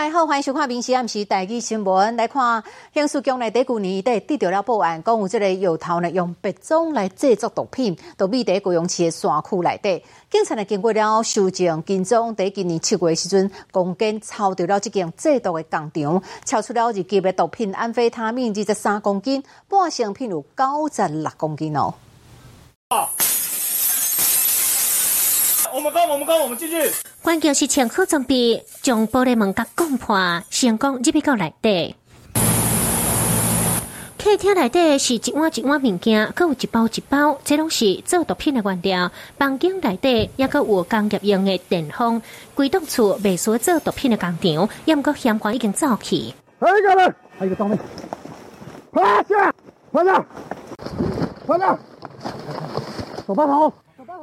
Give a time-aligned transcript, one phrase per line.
[0.00, 2.14] 大家好，欢迎收看《明时暗时台记新闻》。
[2.16, 2.64] 来看
[2.94, 10.02] 刑事局内底旧年底得到了报案，讲有这个药头呢用白种来制作毒品，到美地高雄市的山区内底。
[10.30, 21.92] 警察呢经过了修正，警长在今年七月时阵，攻坚抄到了这件制毒的工厂，抄出了日级的毒品安非他命二十三公斤，半成品有九十六公斤哦。
[25.72, 26.90] 我们攻，我们攻，我们进去。
[27.22, 31.94] 关键是前好装备，将玻璃门甲攻破，成功入去到内底。
[34.18, 39.10] 客厅内底是一碗一碗物件，佮有一包一包，这拢是做毒品的原料。
[39.38, 42.20] 房间内底也佮有工业用的电风，
[42.54, 46.34] 规栋厝未所做毒品的工厂，也毋过嫌官已经走去。
[46.58, 47.78] 还有一个人，还有一个装备，
[48.90, 49.54] 快下，
[49.92, 50.26] 快下，
[51.46, 51.78] 快下，
[53.26, 53.72] 手把头。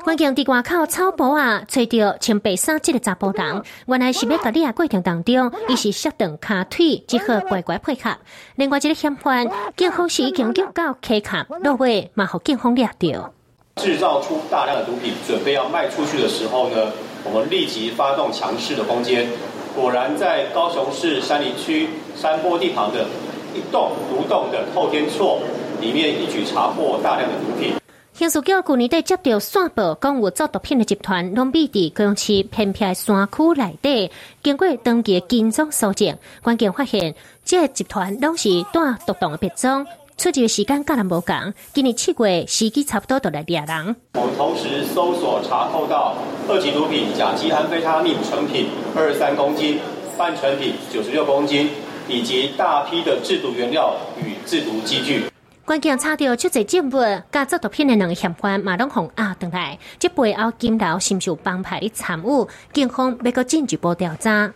[0.04, 8.16] 关键伫外口草埔啊，找到穿白衫这个查甫人，原来是要甲你啊过程当中，伊是摔断骹腿，只好乖乖配合。
[8.56, 13.34] 另外一个嫌犯，警方是已经叫到客卡，落尾嘛，互警方掠到。
[13.76, 16.92] 制造出大量的毒品，准备要卖出去的时候呢，
[17.23, 19.28] 我们立即发动强势的攻坚。
[19.76, 23.06] 果然在高雄市山林区山坡地旁的
[23.54, 25.39] 一栋独栋的后天厝
[25.82, 27.73] 里面，一举查获大量的毒品。
[28.18, 37.14] 刑事局去年底接到线报，讲有做毒品的集团，拢秘伫高雄市偏僻山区内底，经过当地警方搜证，关键发现，
[37.45, 39.86] 这个集团拢是带毒档的别种，
[40.18, 41.54] 出入时间甲人无共。
[41.76, 43.95] 今年七月，时机差不多都来掠人。
[44.16, 46.16] 我们同时搜索查扣到
[46.50, 49.78] 二级毒品甲基安非他命成品二十三公斤，
[50.18, 51.70] 半成品九十六公斤，
[52.10, 55.26] 以及大批的制毒原料与制毒机具。
[55.68, 62.48] 关键查到出侪证物，甲做毒品的两个嫌犯马龙红押回来，这背后金流是不是有帮派的参与？
[62.72, 64.50] 警方要个进一步调查。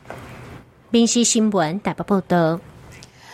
[0.90, 2.62] 民事新闻台北报道。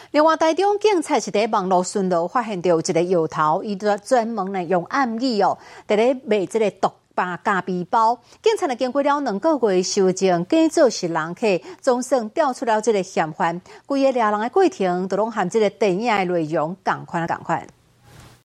[0.09, 8.21] 另外，台中警察是伫网络巡逻发现到一个摇头，伊专专门呢用暗语哦，伫咧卖这个毒霸咖啡包。
[8.43, 11.47] 警察呢经过了两个月修正，假做是人客，
[11.81, 13.59] 总算调出了这个嫌犯。
[13.87, 17.65] 规个抓人的过程都拢含这个电影的内容，赶快啊，赶快！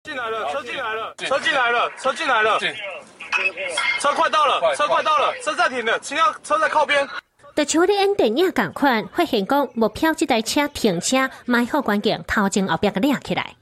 [0.03, 2.59] 进来了，车进来了，车进来了，车进来了，
[4.01, 7.09] 车快到了，车快到了，车暂停了，请要车在靠边。
[7.55, 13.55] 在像你演电影共款，发现讲目标这台车停车，买好关键，头前后边个亮起来。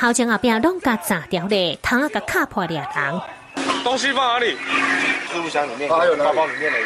[0.00, 3.20] 头前后边拢甲炸掉咧，头啊甲卡破俩人。
[3.84, 4.56] 东西放哪里？
[5.30, 6.78] 置物箱里面，还有包包里面的，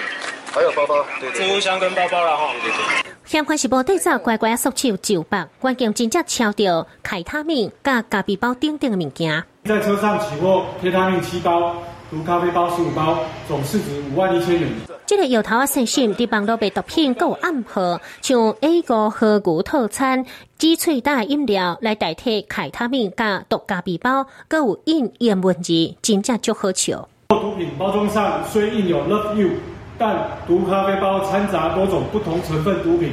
[0.52, 2.50] 还有包包，对置物箱跟包包了哈。
[2.60, 3.14] 对对。
[3.24, 9.44] 嫌犯是无对照，乖乖缩手就绑，关键真正敲掉凯他命甲咖啡包顶顶的物件。
[9.64, 11.72] 在车上起获凯他命七包。
[12.14, 14.70] 毒咖啡包十五包，总市值五万一千元。
[15.04, 20.24] 这个摇头啊，信息伫网络被毒品够暗号，像 A 个河谷套餐、
[20.56, 27.08] 鸡脆大饮料来代替凯他命加毒咖啡包，各有印言文字，真正足好笑。
[27.30, 29.50] 毒品包装上虽印有 Love You，
[29.98, 30.16] 但
[30.46, 33.10] 毒咖啡包掺杂多种不同成分毒品，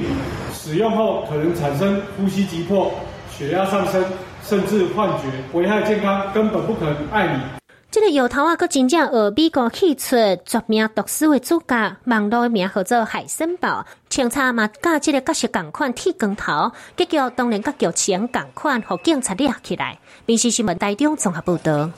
[0.53, 2.91] 使用后可能产生呼吸急迫、
[3.35, 4.06] 血压上升，
[4.44, 7.60] 甚至幻觉，危害健康，根本不可能爱你。
[7.91, 10.16] 这个摇头啊，佮真正学美国起出
[10.46, 20.00] 绝命毒师的主角，网络名号做海森堡，清查嘛，甲这个角色共款剃光头，结果当然甲剧情共款，互警察抓起来。
[20.25, 21.91] 民事新闻台中综合报道。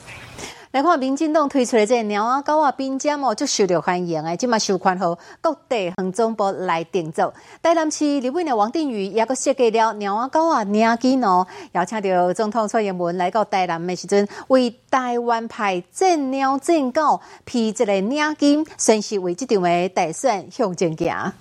[0.74, 7.32] 来看民进党推出的这鸟啊狗啊兵将哦，就受到欢迎诶，即嘛授权和各地行政部来定做。
[7.62, 21.32] 台南市立委的王定宇也个设计了鸟啊狗啊领巾哦，邀请到总统蔡英文来到台南的时阵，为台湾派正鸟正狗披一个领金，算是为这场的大选向前行。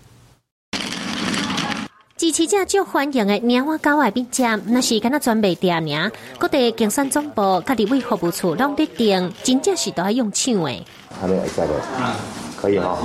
[2.15, 6.11] 支持者最欢迎的鸟蛙狗外边站，那是敢那专卖店名。
[6.37, 10.85] 各地竞选总部、各地位服务处拢在订，真正是都要用抢的。
[11.19, 11.73] 还没下个，
[12.55, 12.97] 可以哈，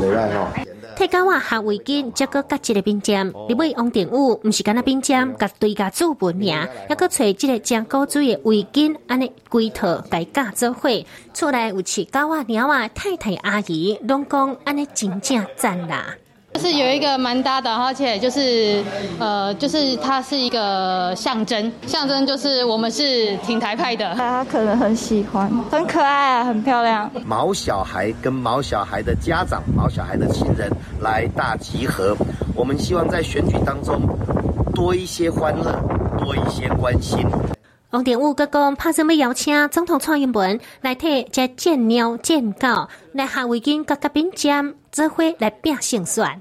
[0.00, 0.50] 没来哈。
[0.96, 6.56] 替狗啊下围巾，这个甲一个兵站，你位王定武，毋是敢那兵站，甲对家做本名，
[6.88, 10.88] 还个找这个将高水的围巾，安尼规套改嫁做伙，
[11.34, 16.14] 出来有饲狗啊鸟啊太太阿姨，拢讲安尼真正赞啦。
[16.54, 18.84] 就是有一个蛮搭的，而且就是
[19.18, 24.14] 呃，就是它是一个象征，象征就是我们是挺台派的。
[24.14, 27.10] 他可能很喜欢，很可爱啊，很漂亮。
[27.26, 30.70] 毛小孩跟毛小孩的家长、毛小孩的亲人
[31.00, 32.14] 来大集合，
[32.54, 34.00] 我们希望在选举当中
[34.74, 35.80] 多一些欢乐，
[36.18, 37.26] 多一些关心。
[37.92, 46.40] 王定武佮讲，拍算要邀请总统蔡英文来替这见猫见狗来下围巾各个边站做伙来拼胜算。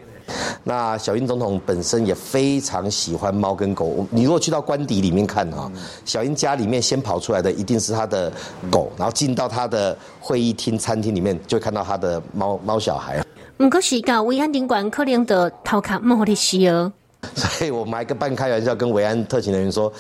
[0.64, 4.08] 那小英总统本身也非常喜欢猫跟狗。
[4.12, 5.70] 你如果去到官邸里面看哈，
[6.06, 8.32] 小英家里面先跑出来的一定是他的
[8.72, 13.22] 狗，然后进到他的会议厅、餐厅里面，就会看到他的猫猫小孩。
[13.58, 16.94] 唔过是到维安宾馆可能的偷卡猫的事哦。
[17.36, 19.92] 所以我们还跟半开玩笑跟维安特勤人员说。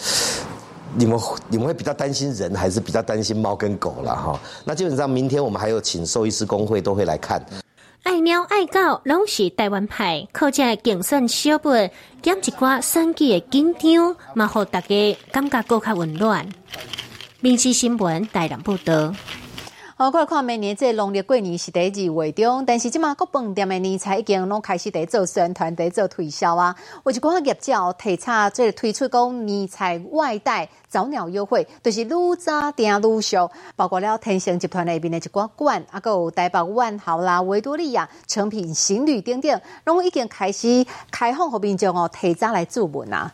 [0.93, 4.39] 你们你们会比较担心人，还是比较担心猫跟狗了哈？
[4.65, 7.43] 那基本上明天我们还有请兽医师工会都会来看。
[8.03, 11.89] 爱猫爱狗拢是台湾派，靠这竞选小本
[12.21, 16.47] 减一寡选举的紧张，嘛互大家感觉更加温暖。
[17.39, 19.13] 民事新闻大南报道。
[20.01, 26.75] 好，过来看明年这农历过年是第二月中，但是即马各饭店的年菜已经拢开始在做宣传、在做推销啊。
[27.05, 33.47] 有一寡业者提倡即推出讲年菜外带早鸟优惠，就是愈早订愈俗。
[33.75, 43.31] 包括了天星集团那边的一寡馆，啊，有台北万豪啦、维多利亚、成品行旅等等，拢已经开始开放，互民众哦提早来注文啊。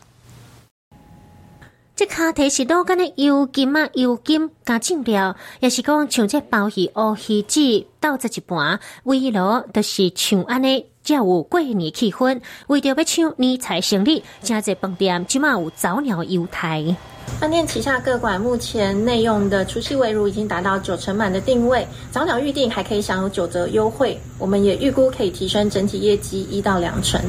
[1.98, 12.40] 这卡提是多干的油金啊，油金加酱料，也是讲像这鲍鱼、乌鱼子倒在一盘，围炉都是像安尼，才有过年气氛。
[12.68, 16.96] 为着要抢年财生意，加在饭店起码有早鸟优待。
[17.40, 24.16] 饭店旗下各馆目前内用的除夕围炉已经达到九成满的定位，早鸟预订还可以享有九折优惠。
[24.38, 27.20] 我们也预估可以提升整体业绩一到两成。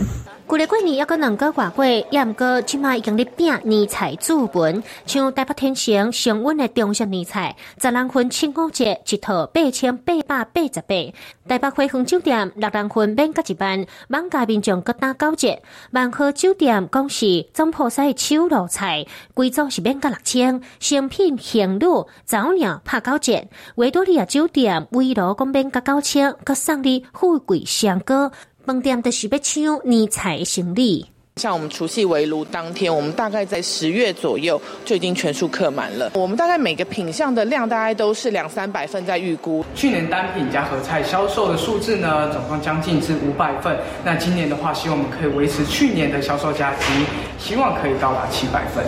[0.49, 11.13] 过年过年要个两个外过，也毋过即卖已经咧拼年菜注文，像台北天成常温的中式年菜，十人份清五折，一套八千八百八十八；
[11.47, 15.61] 台北辉煌酒店六人份免加一万，网价民众各打九折。
[15.91, 19.05] 万和酒店讲是总铺西手路菜，
[19.35, 23.47] 贵族是免加六千，新品行路早鸟拍九折。
[23.75, 28.33] 维多利亚酒店微炉讲免加九千，佮送你富贵香膏。
[28.69, 31.07] 饭店的是要抢年菜行李。
[31.37, 36.11] 像我们除夕围炉当天，我们大概在十月左右就已经全数客满了。
[36.13, 39.65] 我们大概每个品相的量大概都是两三百份在预估。
[39.75, 43.75] 去年单品加合菜销售的数字呢，总共将近是五百份。
[44.05, 46.93] 那今年的话，希望我们可以维持去年的销售价值，
[47.39, 48.85] 希望可以到达七百份。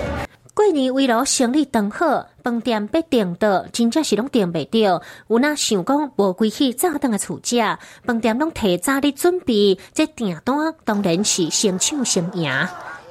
[0.60, 5.02] 过年为了生意长好，饭店被订到，真正是拢订袂到。
[5.28, 7.56] 有那想讲无归去早顿的厝食，
[8.04, 12.52] 饭店拢提早的准备，这订单当然是先抢先赢。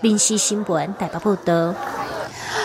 [0.02, 1.74] 民事新闻台北报道。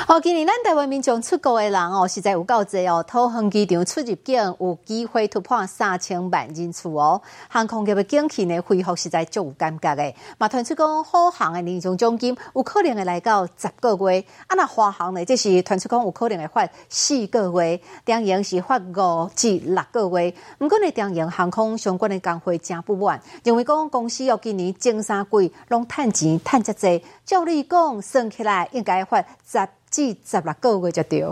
[0.07, 3.03] 好，今年咱台湾民众出国的人哦，实在有够多哦。
[3.07, 7.21] 桃园机场出入境有机会突破三千万人次哦。
[7.49, 10.15] 航空业的景气呢，恢复实在足有感觉的。
[10.37, 20.35] 嘛，传出讲好航的年终奖金有可能会来到十个月，啊，那华航呢，这是传出讲有可能会发四个月，中营是发五至六个月。
[20.59, 29.69] 毋过呢，中营航空相关的工会真不满，认为讲公司哦今年前三季拢趁钱趁遮济，照理讲算起来应该发十。
[29.91, 31.25] 至十六个月就对。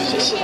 [0.00, 0.36] 谢谢。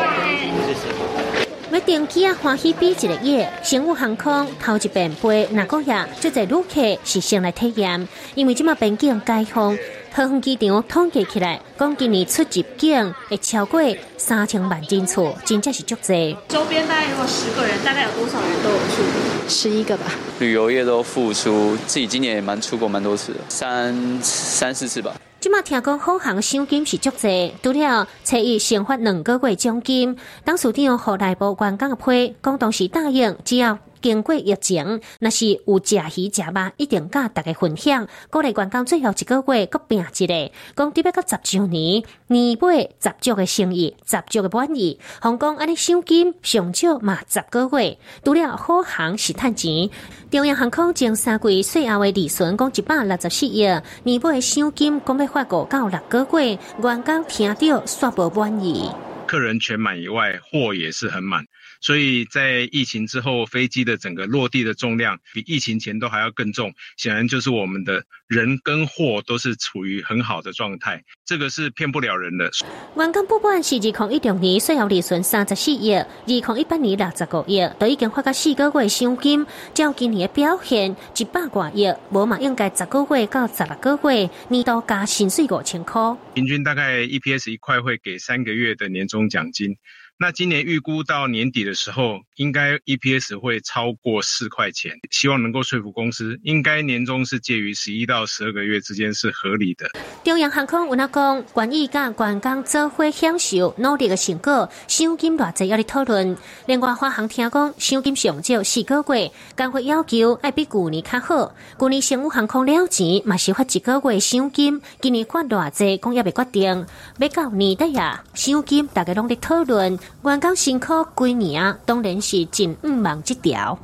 [1.73, 3.53] 要登机啊，欢喜比一个月。
[3.63, 8.07] 商务航空头一遍飞哪个月，就在旅客是先来体验，
[8.37, 9.77] 因为这么边境解封，
[10.17, 13.83] 桃园机场统计起来，讲今年出入境会超过
[14.17, 16.35] 三千万人次，真正是足济。
[16.49, 19.47] 周边大概如果十个人，大概有多少人都有去？
[19.47, 20.07] 十一个吧。
[20.39, 25.13] 旅游业都付出，自己今年也蛮出国蛮多次，三三四次吧。
[25.39, 33.79] 即马听讲好行奖金是足济，除了初一先发两个月奖金，当时长何内部员工批，讲当时答应只要。
[34.07, 38.07] 经过疫情，那是有食鱼食肉，一定甲大家分享。
[38.31, 45.01] 鼓励员工最后一个月搁拼一个，讲特别到十周年，年尾十足的生意，十足的满意。
[45.21, 49.91] 香港安尼赏金上少嘛十个月，除了好行是趁钱。
[50.31, 53.63] 中央航空前三季税后的利润讲一百六十四亿，
[54.05, 58.89] 年尾的赏金讲要发五到六个月，员工听到煞无满意。
[59.27, 61.47] 客人全满以外，货也是很满。
[61.81, 72.49] 所以在疫情之后，飞机的整个落地的重量比疫情前都还要更重，显然就是我们的人跟货都是处于很好的状态，这个是骗不了人的。
[72.97, 89.77] 员工不管是二零一六年税后利润三十四亿，二零一八年六十个亿，都已经发到四个月奖金，照今年的表现一百多亿，无嘛应该十个月到十六个月，年度加薪水五千块，平均大概 EPS 一块会给三个月的年终奖金。
[90.19, 99.91] 那今年预估到年底的时候，应该 EPS 会超过四块钱，希望能够说服公司，应该年终是介于十一到十二个月之间是合理的。
[100.27, 106.37] 中央航空有那讲，关于甲员工做伙享受努力的成果，奖金偌济要哩讨论。
[106.67, 111.53] 另外，华航听讲，奖金上少四个月，工会要求爱比旧年较好。
[111.79, 116.87] 旧年商务航空了钱嘛是发一个月奖金，今年发偌济，讲也未决定。
[117.19, 119.97] 要到年底呀，奖金大家拢在讨论。
[120.25, 123.79] 员工辛苦几年啊，当然是近五万一条。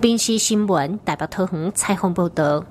[0.00, 2.64] 宾时新闻代表桃园采访报道。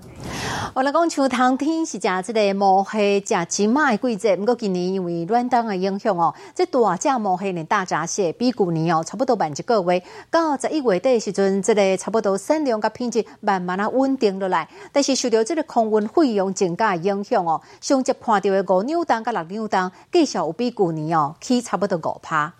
[0.74, 10.02] 我来讲，像冬天是食即个毛蟹、食金马的季节，毋过今年因为暖冬的影响哦，这大只毛蟹呢大闸蟹比旧年哦差不多慢一个月。
[10.30, 14.68] 到十一月底时阵，这个差不多产量甲品质慢慢啊稳定落来。
[14.94, 22.54] 但是受到这个空运费用增加的影响哦，上集看到的五纽单甲六纽单，继续有比旧年哦起差不多五趴。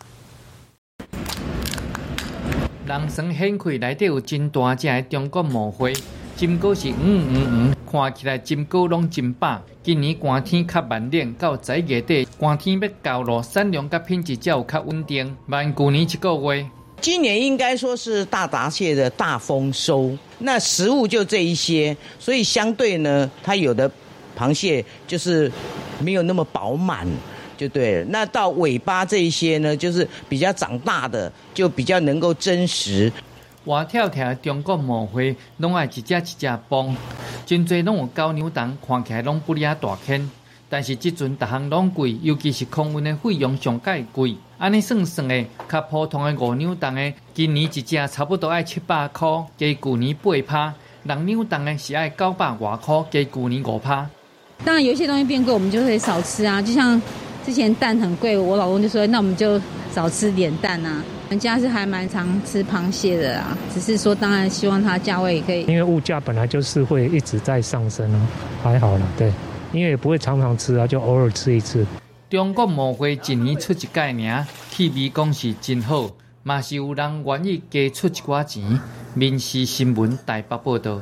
[2.86, 5.94] 人生显开内底有真大只的中国毛蟹，
[6.42, 9.62] 金果是嗯嗯嗯，看起来金果拢真饱。
[9.84, 15.38] 今年寒天较慢冷，到十一月底寒天要到咯，产量甲品质才有较稳定。
[15.46, 16.66] 慢旧年一个月。
[17.00, 23.92] 今年应该说是大闸蟹的大丰收，那食物就这一些，所以相对呢，它有的
[24.36, 25.52] 螃蟹就是
[26.00, 27.08] 没有那么饱满。
[27.56, 33.14] 就对了，那到尾巴这一些呢，就是比较长大的，就比较能够真实。
[33.66, 36.96] 活跳跳中国毛蟹，拢爱一只一只帮，
[37.46, 40.30] 真侪拢有高牛蛋，看起来拢不哩大坑。
[40.70, 44.36] 但是即阵逐项拢贵，尤其是空运的费用上介贵。
[44.58, 49.28] 安尼算算的，较普通的五牛蛋的，今年一只差不多爱七百块，
[49.58, 54.10] 加旧年八趴；六牛蛋的是爱九百外块，加旧年五趴。
[54.64, 57.02] 当然，有些东西变贵，我们就会少吃啊，就像。
[57.44, 59.60] 之前蛋很贵，我老公就说：“那我们就
[59.92, 65.62] 少吃点蛋啊。”人家是还蛮常吃螃蟹的啊，只是说当然希望它价位也可以。
[65.62, 68.28] 因为物价本来就是会一直在上升啊，
[68.62, 69.32] 还好了，对，
[69.72, 71.86] 因为也不会常常吃啊，就偶尔吃一次。
[72.30, 76.12] 中国毛龟一年出一概念，气味讲是真好，
[76.44, 78.62] 嘛是有人愿意加出一寡钱。
[79.14, 81.00] 民事新闻台北报道。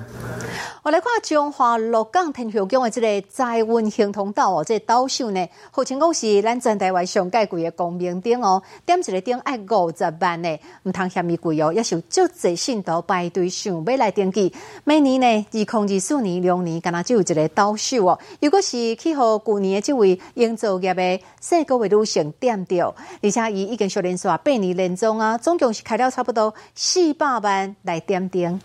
[0.81, 14.51] 我来看中华鹿港天后宫的这个载运行通道哦，这个导秀呢，号称讲是咱全台湾上盖贵的公明顶哦，点一个顶爱五十万呢，唔通嫌伊贵哦，也是有足侪信徒排队想要来登记。
[14.85, 18.17] 每年呢，二零二四年两年，敢若就有一个导秀哦。
[18.41, 28.59] 如果是去互旧年的这位营造业的四个位女性点着，而且伊已经小连续八年连中啊，总共是开了差不多四百万来点灯。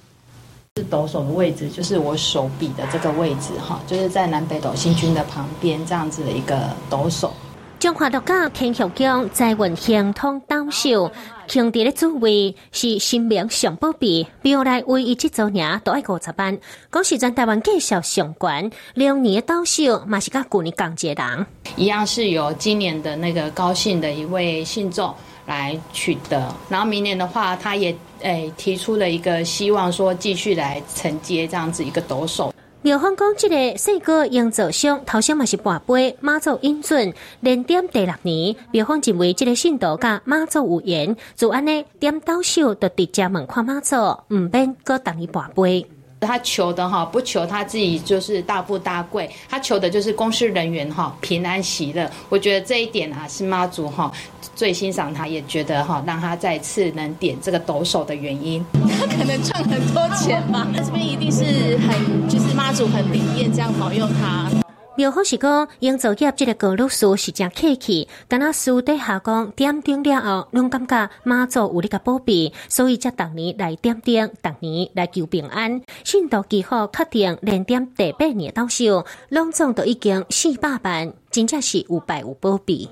[0.76, 7.32] 是抖手的位置，就是我手臂的这个位置哈，就是在南北斗星君的旁边这样子的一个抖手。
[7.78, 11.12] 中华六甲天后宫在运行通道秀，
[11.46, 16.58] 兄弟的主位是新名上宝贝，后来唯一这周年都爱五十班。
[16.90, 25.14] 讲实在台湾介绍上关，两年的导秀嘛是甲旧年港接人，一样是由今年的那个高兴的一位信众。
[25.46, 27.94] 来取得，然后明年的话，他也
[28.24, 32.52] 诶提出了一个希望，说继续来承接这样子一个抖手。
[32.82, 43.96] 苗方讲，这个帅哥营造商头先嘛是半杯马祖英俊连点第六年，苗方认为这个信徒甲马祖有缘，就安尼点到手就直接问看马祖，
[44.28, 45.86] 唔免搁等于半杯。
[46.20, 52.10] 他求的哈，不求他自己就是大富大贵，他求的就是公司人员哈平安喜乐。
[52.30, 54.10] 我觉得这一点啊，是妈祖哈
[54.54, 58.64] 最欣赏他，也觉得哈让他再次能点这个抖手的原因。
[58.98, 64.50] 他可能赚很多钱吧，那 这边一定是很就是妈祖很灵验，这样保佑他。
[64.96, 75.82] 苗好是讲，营造业这个高路数是真客气，但那私底下讲点灯了后，拢感觉妈祖有你个保庇，所以才逐年来点灯，逐年来求平安。
[76.04, 82.88] 信徒几乎确定连点第八年到手，拢总都已经四百万，真正是有百有保庇。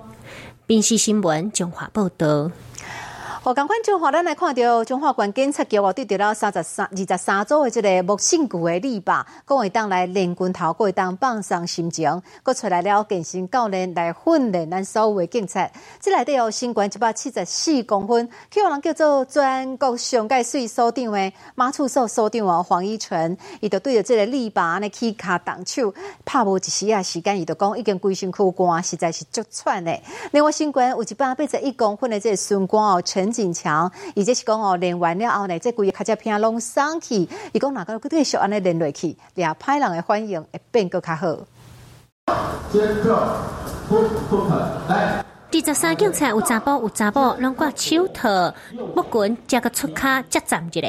[0.72, 2.50] 电视新闻中华报道。
[3.44, 15.68] 好，赶快中华，咱来看到中华关检察局哦，对着了三十三、二十三组的这个木姓具的李爸，讲会当来练军头，会当放松心情，佮出来了健身教练来训练咱所有的警察。
[16.00, 25.92] 这内底有身高一百七十四公分，有人叫做全国上界税所长的马处所所长哦，黄依纯，伊就对着这个李爸安尼起卡动手，
[26.24, 30.00] 拍无一时啊时间，伊就讲已经规身躯汗，实在是足喘的。
[30.30, 33.31] 另外身高有一百八十一公分的这个孙光哦，陈。
[33.32, 37.28] 真强，而且是讲哦，练完了后呢，这规个卡只片拢生气。
[37.52, 41.38] 伊讲哪个继续安尼练落去，俩派人的反应会变个较好。
[45.50, 48.54] 第十三警察有查甫有查某，拢挂手套、
[48.94, 50.88] 木棍，加个出卡，接站一个。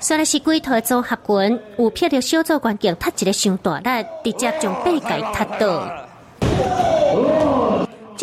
[0.00, 5.88] 虽然是龟头组合群，有霹雳小组关键踢一个上大力，直接将背盖踢倒。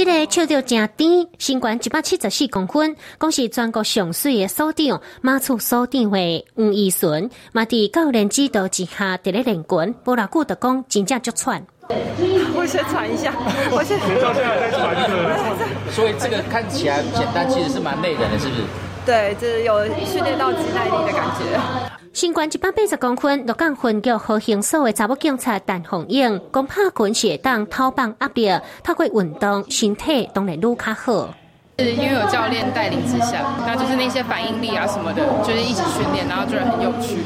[0.04, 11.64] 这个笑到正甜，身高一百七十四公分，讲是全国上水的所长，马厝所长的吴义顺，嘛伫教练指导之下，伫咧练拳，无偌久就讲真正足喘。
[11.88, 13.32] 我先喘一下，
[13.72, 14.00] 我先。
[14.00, 18.62] 学校现在在喘的，所以这个看起来简单，其实是蛮累人的，是不是？
[19.06, 22.01] 对，就是有训练到肌耐力的感觉。
[22.14, 28.50] 身高一百八十公分，鹿港分局和刑所的查某警察陈红英，讲拍拳是当偷棒压力，
[28.84, 31.34] 透过运动，身体当然愈较好。
[31.80, 37.20] 是因为有教练带领之下，那就是那些反应力啊什么的，就是一起训练，然后觉得很有趣。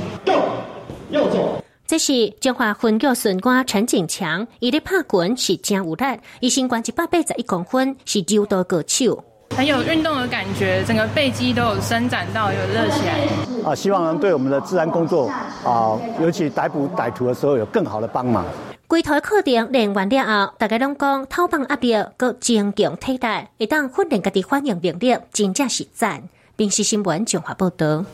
[1.09, 1.63] 右左。
[1.87, 6.03] 这是中华分局巡官陈景强，伊咧拍拳是真有力，
[6.41, 9.23] 伊身高一百八十一公分，是柔道高手。
[9.57, 13.54] 很有运动的感觉，整个背肌都有伸展到，有热起来。
[13.65, 15.27] 啊，希望能对我们的治安工作
[15.63, 18.45] 啊，尤其逮捕歹徒的时候有更好的帮忙。
[18.88, 26.22] 规台课程练完了后，大家拢讲偷棒阿表个增强体力，一旦训练家己反应能力，真正是赞。
[26.57, 28.05] 并是新闻综合报道。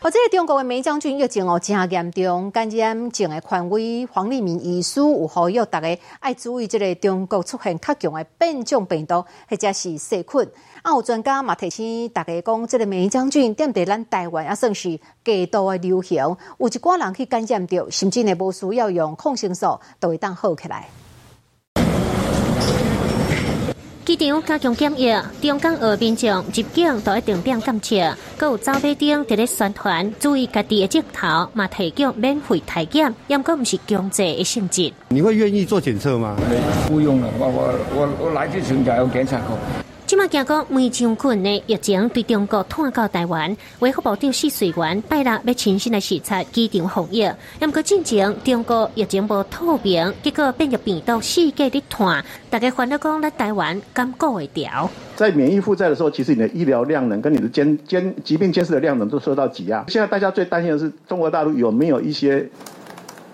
[0.00, 10.48] 或者中国的梅将军疫情哦真严重，感染症的权威黄立明医师有呼吁大家爱注意这个中国出现较强的变种病毒或者是细菌。
[10.84, 16.18] 啊，有专家嘛提醒大家讲，这个梅将军踮伫咱台湾也算是极度的流行，
[16.58, 20.86] 有一寡人去感染着，甚至呢无需要用抗生素都会当好起来。
[24.04, 25.10] 机场加强检疫，
[25.40, 34.92] 中港澳民众入境都一定变监测，各有招牌灯伫咧宣传，注意家己的镜头，嘛提供免费体检，也过毋是强制的性质。
[35.08, 36.36] 你会愿意做检测吗？
[36.86, 39.56] 不用了，我我我我来之前就有检查过。
[40.06, 47.26] 即马惊讲梅将军的疫情对中国拖到台湾，维护部长试水员拜六要亲身来视察机场防疫。
[47.58, 54.90] 不过进前中国疫情无透明，结果变入变到世界的团，大家烦恼讲在台湾敢过会掉？
[55.16, 59.82] 在免疫负债的时候，其实你的医疗量能跟你的监监疾病监视的量能都受到挤压。
[59.88, 62.46] 现在大家最担心的是中国大陆有没有一些。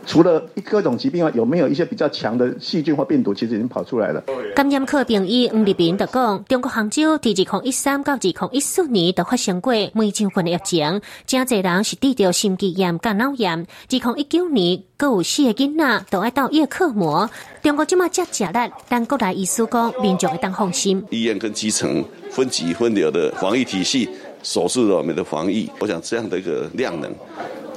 [0.06, 3.34] 除了各种疾病外，有没有一些比较强的细菌或病毒？
[3.34, 4.22] 其实已经跑出来了。
[4.56, 13.52] 感染科病医吴立斌就讲，中国杭州自二零一三到二零一四年都发生过梅菌群的疫情，真侪人是得着心肌炎、肝脑炎。
[13.52, 17.28] 二零一九年，各有四个囡仔都爱到叶克膜。
[17.62, 21.04] 中国即马接食力，但国内医师讲，民众会当放心。
[21.10, 24.08] 医院跟基层分级分流的防疫体系，
[24.42, 25.68] 守住了我们的防疫。
[25.78, 27.12] 我想这样的一个量能，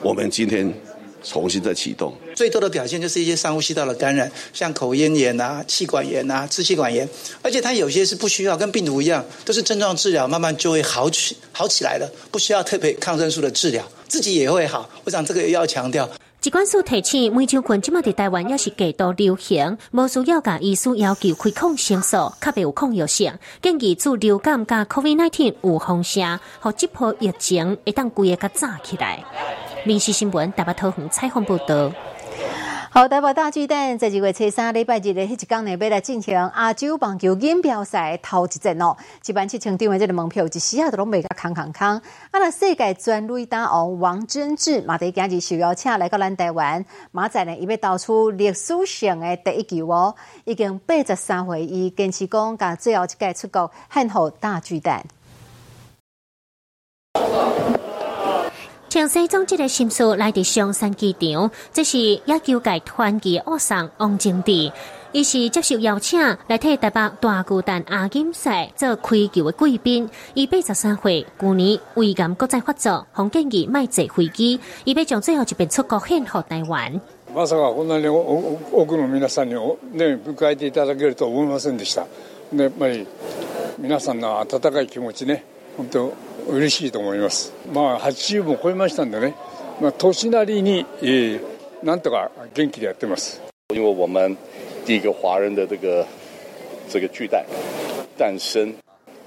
[0.02, 0.74] 我们今天。
[1.24, 7.08] 重新再启动，最多的表现就是一些上呼吸道的感染，像口咽炎啊、气管炎啊、支气管炎，
[7.42, 14.90] 而且它有些是不需要，跟病毒一样，都是症状治疗，慢慢就会好起好起来了，不需要特别抗生素的治疗，自己也会好。
[15.06, 16.10] 我想这个也要强调。
[16.42, 29.24] 疾管署提醒，梅菌群即马伫台湾也是极度流行，无需要甲医师要求开抗生素，较别有抗药性，建议做流感加 COVID-19 有风险，和这波疫情一旦规个炸起来。
[29.86, 31.92] 民事新闻台北桃园采访报道。
[32.90, 38.96] 好，台北大巨蛋在二月初三礼拜日的迄一天呢，要来进行亚洲棒球锦标赛头一战哦。
[39.26, 41.88] 一般七千张的这个门票，一时啊都拢卖甲空空空。
[41.88, 50.16] 啊，那世界专垒打王王贞治马迪今日受邀请来到咱台湾，马仔呢伊要投出历史性的第一球哦，
[50.46, 55.04] 已经八十三回，伊坚持讲甲最后一届出国献给大巨蛋。
[58.93, 64.73] 从西装这个心思来到上山机场，这是野球界团结恶上王正地，
[65.13, 70.09] 伊是接受邀请来替台北大巨蛋亚锦赛做开球的贵宾。
[70.33, 76.99] 伊八十三岁，去年胃癌国再发作，洪建议卖坐飞机，伊要将最后一遍出国献给台湾。
[77.35, 79.55] まさかこんなに多くの皆さんに
[79.93, 82.07] ね迎えていただけると思いませんでした。
[82.57, 83.07] やっぱり
[83.79, 85.45] 皆さんの温かい気持ちね、
[85.77, 86.13] 本当。
[86.48, 87.54] 嬉しいと思います。
[87.72, 89.36] まあ80も超えましたんでね、
[89.82, 91.42] まあ年なりに、えー、
[91.84, 93.42] なんとか元気でやってます。
[93.74, 94.38] 因为我们
[94.86, 96.06] 第一个华人的这个
[96.90, 97.46] 这个巨蛋
[98.18, 98.74] 诞生，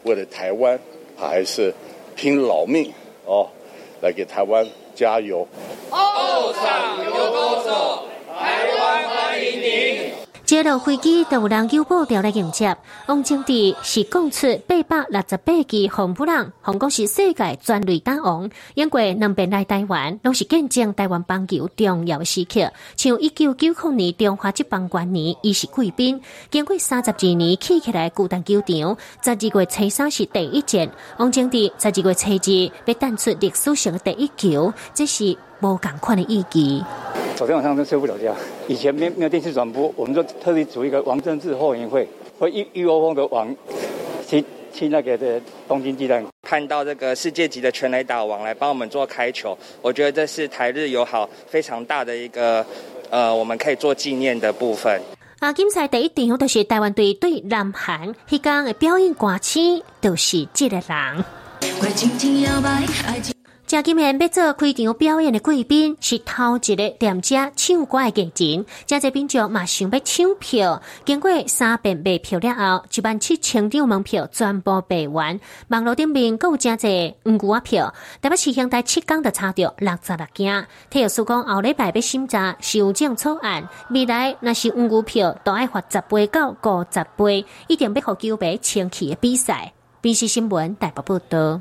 [0.04, 0.78] 为了台湾
[1.16, 1.74] 还是
[2.14, 2.92] 拼老命
[3.24, 3.48] 哦，
[4.00, 5.46] 来给台湾加油。
[5.90, 8.15] 后场有。
[10.46, 12.76] 接落飞机都有人邮报调来迎接。
[13.06, 22.72] 王经理是讲出八百六十八支红布人，红讲是世界专利大王，因过两边来台湾，拢是见证台湾棒球重要时刻。
[22.96, 26.20] 像一九九九年中华职棒元年，伊是贵宾。
[26.48, 30.88] 经过三十二年起起来固定球场，十二月初三是第一届。
[31.18, 36.82] 王经理十二月初二被弹出历史上的第一球，这是无共款的意义。
[37.34, 38.34] 昨天晚上真睡不了觉。
[38.66, 43.54] 以前没没有电视转播，我们就特地组一个王政治后援会，会一一窝蜂的往
[44.26, 52.64] 去去那个的东京鸡蛋，看到这个世界级的全垒打王来帮我们做开球，我觉得这是台日友好非常大的一个
[53.10, 55.00] 呃，我们可以做纪念的部分。
[55.38, 61.24] 啊，今赛第一场就是台湾队对南韩，迄天的表演歌星就是这个人。
[63.66, 75.40] 正今年要做开场表演的贵宾是头一个店家唱歌的艺人，正在宾众嘛想要抢票，经过三遍卖票了后，一万七千张门票全部卖完。
[75.66, 80.64] 网络顶面有真侪五股票，台北市现代七港的差着六十六件。
[80.88, 89.72] 体育署讲后礼拜要审查修正草案，未来若是五股票都爱发十倍到五十倍，一定要互球迷清气的比赛。
[90.00, 91.60] 宾市新闻台北报道。